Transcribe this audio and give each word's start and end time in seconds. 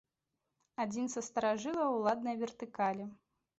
Адзін 0.85 1.05
са 1.17 1.23
старажылаў 1.27 1.89
уладнай 2.01 2.43
вертыкалі. 2.43 3.11